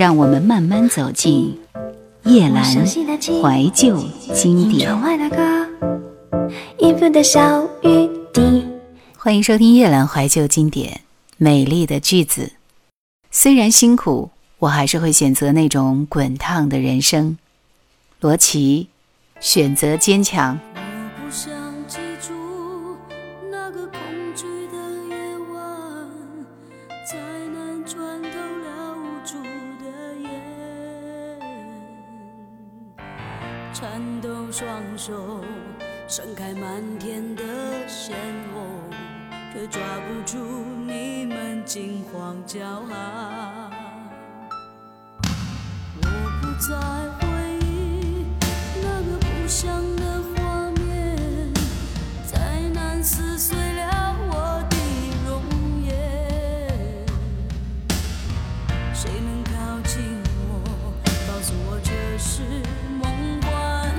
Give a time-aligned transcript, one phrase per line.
[0.00, 1.60] 让我们慢慢走进
[2.24, 4.98] 叶阑怀旧经典。
[9.18, 11.02] 欢迎收听叶阑怀旧经典。
[11.36, 12.52] 美丽的句子，
[13.30, 17.36] 虽然辛苦，我还是会选择那种滚烫的人生。
[18.20, 18.88] 罗琦，
[19.38, 20.58] 选择坚强。
[36.12, 37.44] 盛开满天的
[37.86, 38.16] 鲜
[38.52, 38.66] 红，
[39.54, 40.36] 却抓不住
[40.84, 43.70] 你们惊慌骄傲。
[46.02, 46.02] 我
[46.42, 46.76] 不再
[47.20, 47.28] 回
[47.64, 48.26] 忆
[48.82, 51.54] 那个不祥的画面，
[52.26, 54.76] 再难撕碎了我的
[55.24, 55.30] 容
[55.84, 55.94] 颜。
[58.92, 60.02] 谁能靠近
[60.48, 60.92] 我，
[61.28, 62.42] 告诉我这是
[63.00, 63.94] 梦幻？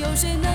[0.00, 0.50] 有谁能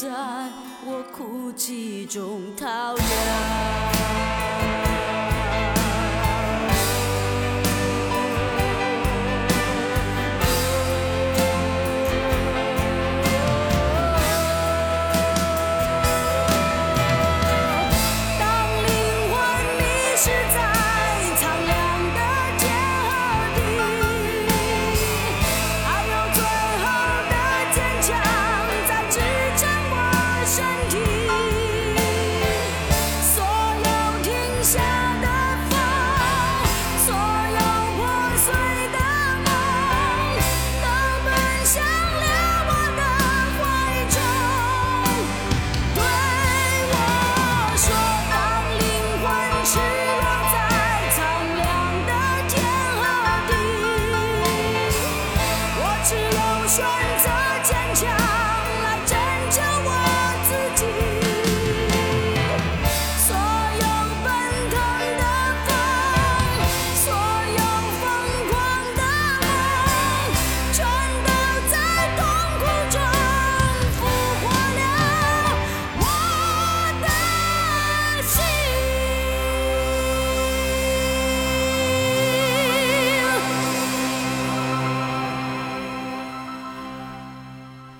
[0.00, 0.08] 在
[0.86, 3.97] 我哭泣中逃离。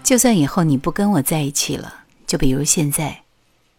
[0.09, 1.93] 就算以后你不跟我在一起了，
[2.27, 3.25] 就比如现在，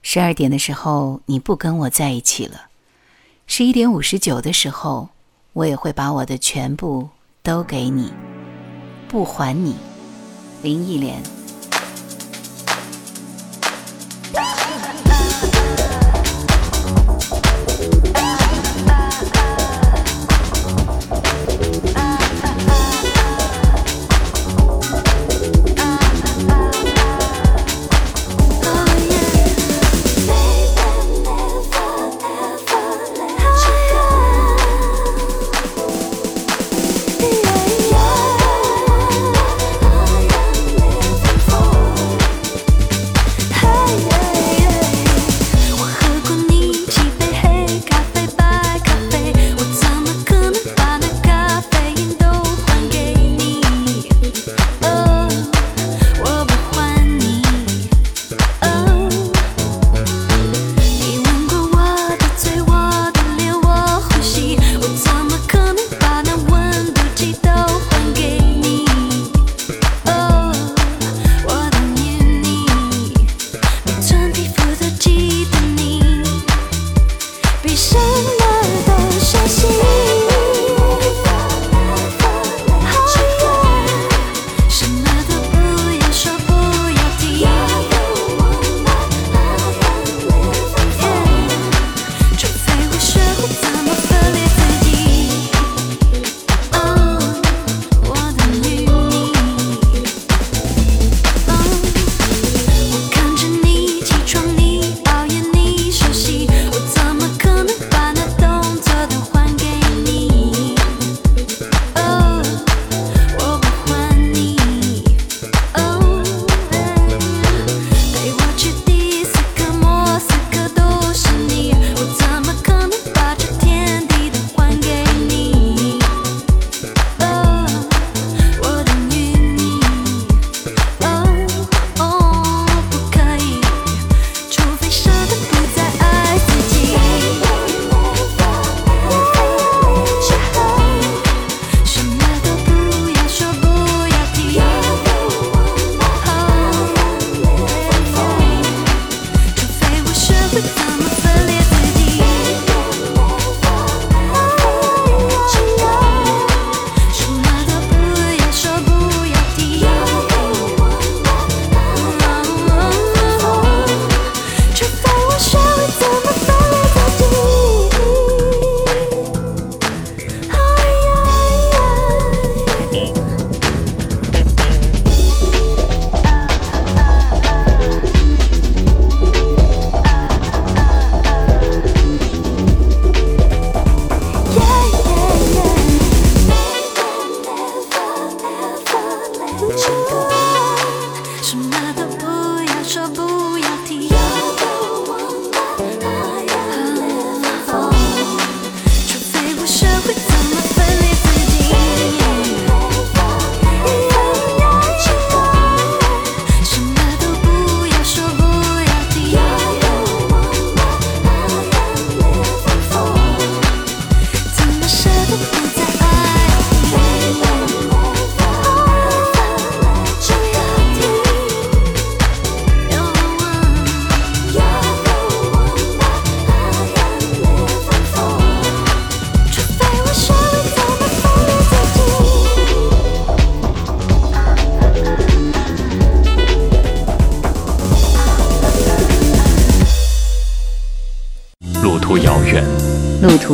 [0.03, 2.67] 十二点的时候你不跟我在一起了，
[3.47, 5.09] 十一点五十九的时候，
[5.53, 7.09] 我也会把我的全部
[7.41, 8.13] 都给你，
[9.07, 9.75] 不还你。
[10.61, 11.38] 林忆莲。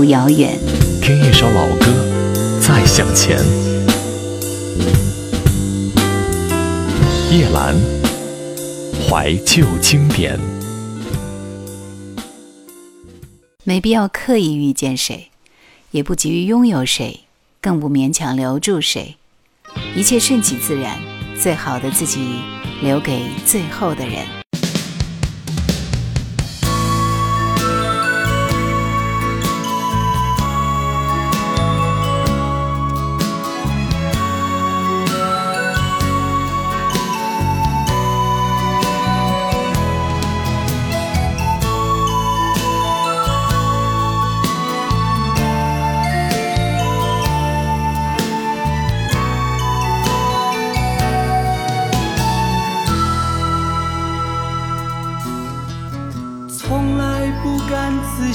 [0.05, 0.55] 途遥远，
[1.01, 1.87] 听一首老歌，
[2.61, 3.39] 再向前。
[7.31, 7.75] 叶兰，
[9.09, 10.39] 怀旧经典。
[13.63, 15.31] 没必要刻意遇见谁，
[15.89, 17.21] 也不急于拥有谁，
[17.59, 19.15] 更不勉强留住谁。
[19.95, 20.99] 一切顺其自然，
[21.35, 22.27] 最好的自己
[22.83, 24.44] 留给最后的人。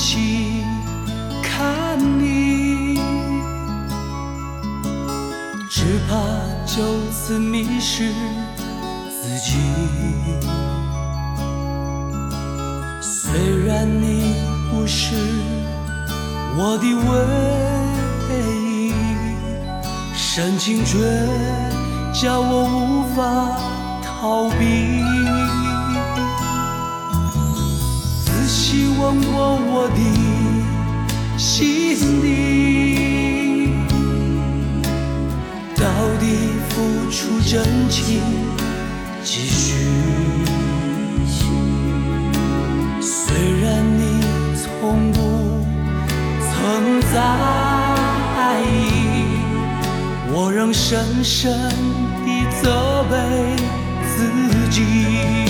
[0.00, 0.64] 细
[1.42, 2.98] 看你，
[5.68, 6.16] 只怕
[6.64, 8.10] 就此迷失
[9.10, 9.58] 自己。
[13.02, 13.30] 虽
[13.66, 14.34] 然你
[14.70, 15.14] 不是
[16.56, 17.12] 我的唯
[18.64, 18.94] 一，
[20.16, 20.96] 深情却
[22.14, 23.20] 叫我无法
[24.02, 25.04] 逃避。
[29.10, 29.98] 细问过我的
[31.36, 32.26] 心底，
[35.74, 35.82] 到
[36.20, 36.24] 底
[36.68, 36.70] 付
[37.10, 37.52] 出真
[37.88, 38.20] 情
[39.24, 39.74] 几许？
[43.00, 44.00] 虽然你
[44.54, 45.18] 从不
[46.40, 47.14] 曾在
[48.62, 48.64] 意，
[50.32, 51.52] 我仍深深
[52.24, 53.16] 地责备
[54.06, 54.18] 自
[54.70, 55.49] 己。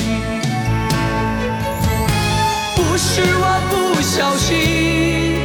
[2.91, 5.39] 不是我不小心，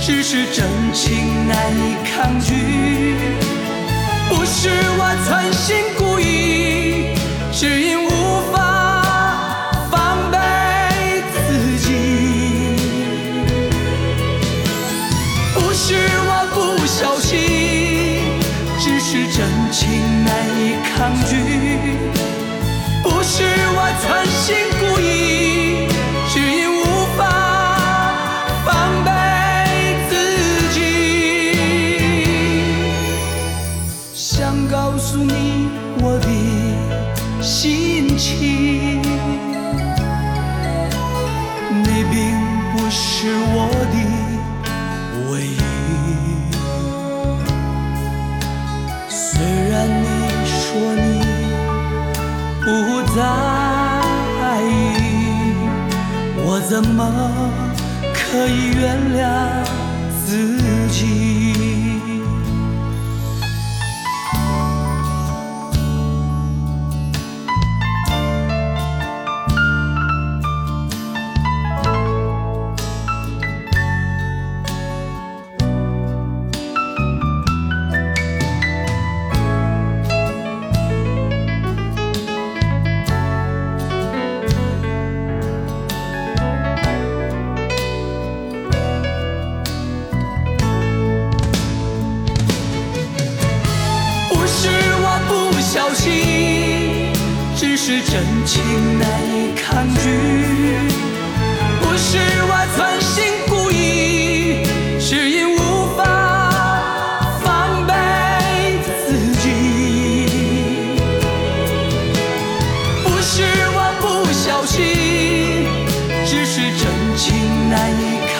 [0.00, 3.14] 只是真情难以抗拒。
[4.28, 7.14] 不是我存心故意，
[7.52, 8.07] 只因
[58.78, 59.67] 原谅。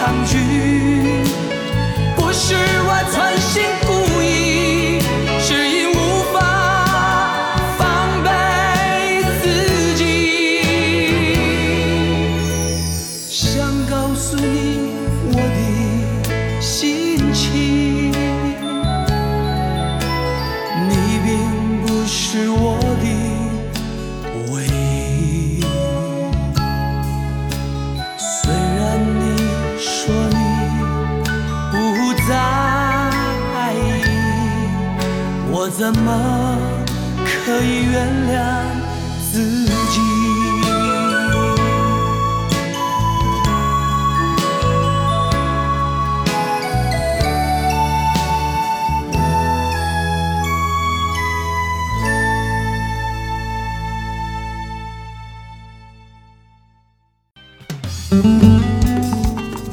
[0.08, 0.47] 相聚。
[37.90, 38.36] 原谅
[39.32, 40.00] 自己？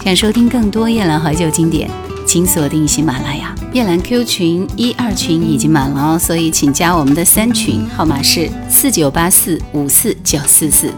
[0.06, 1.90] 想收听更多夜兰怀旧经典，
[2.28, 3.56] 请锁定喜马拉雅。
[3.76, 10.90] 夜兰 Q 群一二群已经满了哦，所以请加我们的三群，号码是四九八四五四九四四。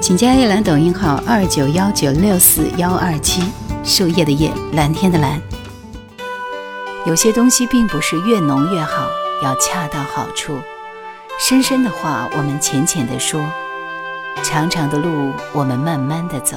[0.00, 3.42] 请加夜兰抖音号二九幺九六四幺二七，
[3.84, 5.38] 树叶的叶，蓝天的蓝。
[7.04, 9.06] 有些东西并不是越浓越好，
[9.42, 10.56] 要恰到好处。
[11.38, 13.44] 深深的话我们浅浅的说，
[14.42, 16.56] 长长的路我们慢慢的走。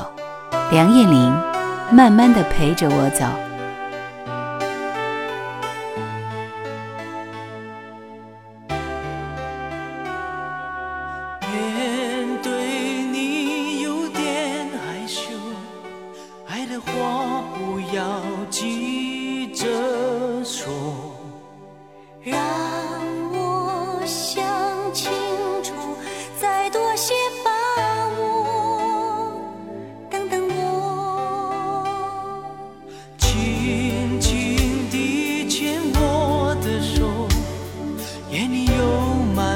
[0.72, 1.38] 梁艳玲，
[1.92, 3.26] 慢慢的陪着我走。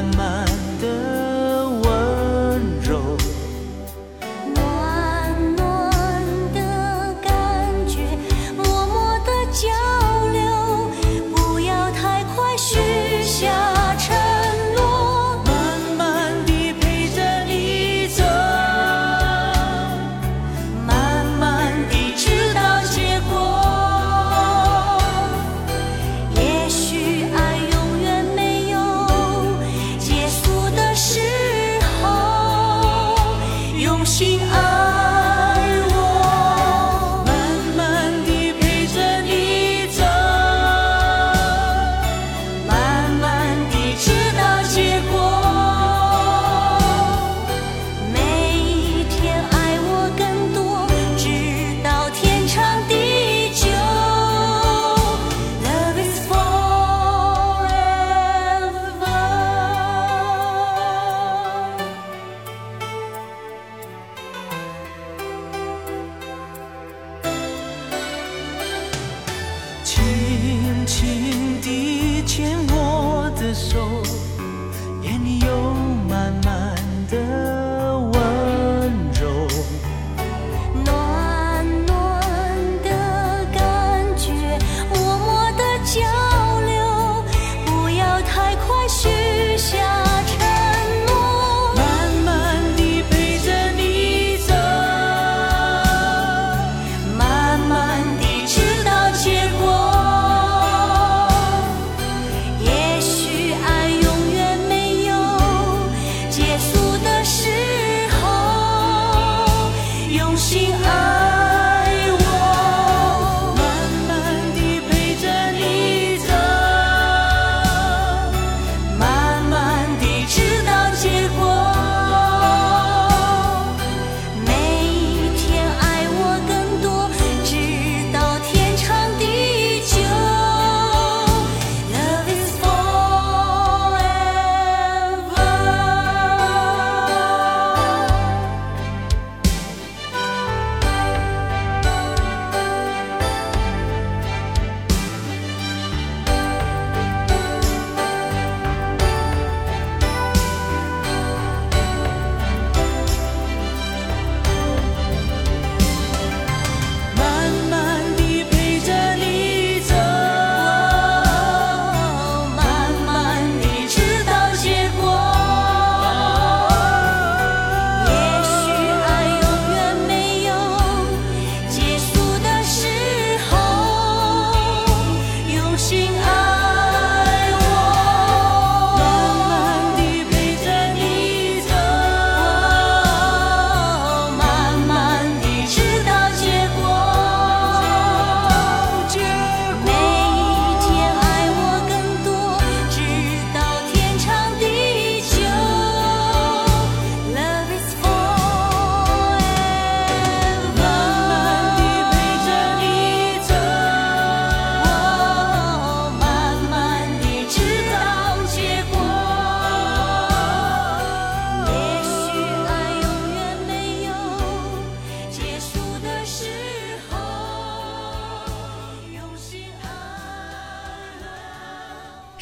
[0.01, 0.45] 慢慢
[0.81, 1.20] 的。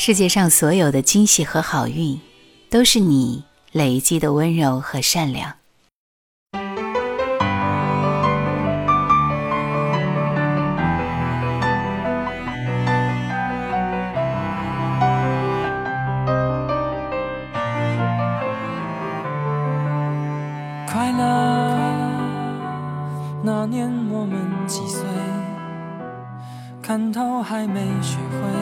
[0.10, 2.20] 世界上所有的惊喜和好运，
[2.72, 5.54] 都是你累积的温柔和善良。
[20.88, 21.78] 快乐，
[23.44, 25.06] 那年我们几岁？
[26.82, 28.59] 看透还没学会，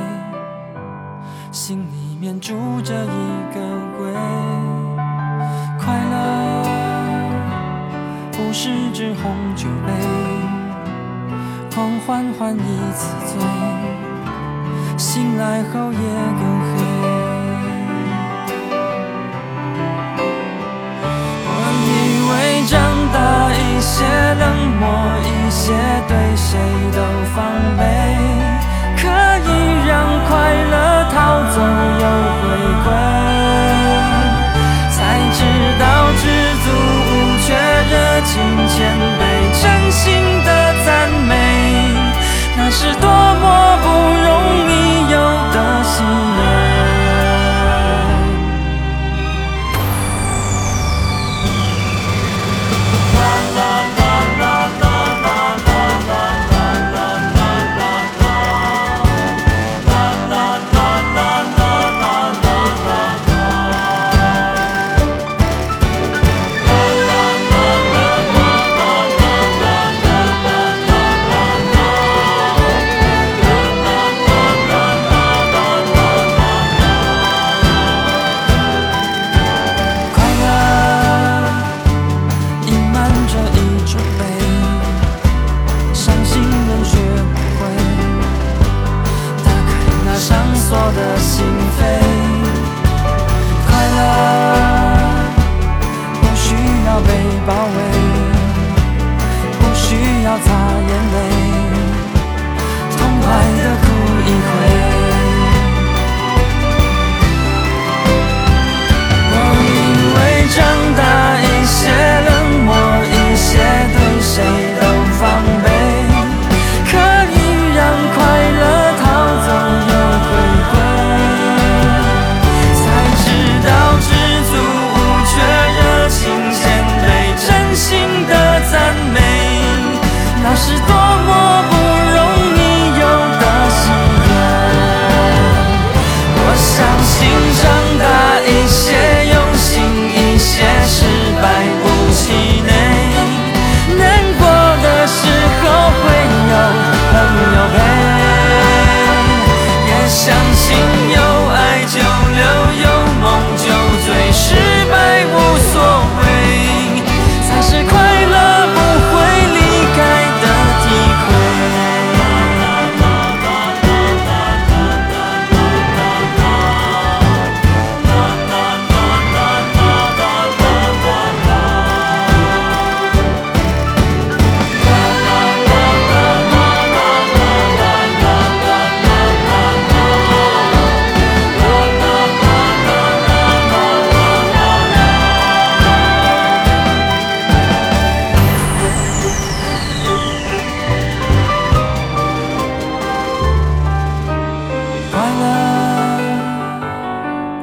[1.59, 3.07] 心里面住着一
[3.51, 3.59] 个
[3.97, 4.13] 鬼。
[5.79, 6.63] 快乐
[8.31, 9.91] 不是只红酒杯，
[11.73, 13.41] 狂欢换一次醉，
[14.99, 16.86] 醒来后夜更黑。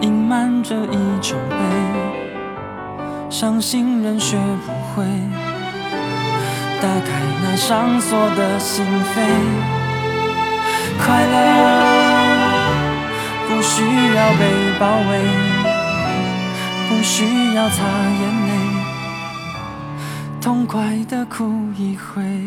[0.04, 1.56] 隐瞒着一种悲，
[3.30, 4.36] 伤心人学
[4.66, 5.02] 不会
[6.78, 7.08] 打开
[7.42, 9.16] 那上锁的心扉。
[11.02, 11.34] 快乐
[13.48, 13.82] 不需
[14.14, 14.42] 要被
[14.78, 15.24] 包围，
[16.90, 17.82] 不需要擦
[18.20, 18.52] 眼泪，
[20.38, 22.43] 痛快的哭一回。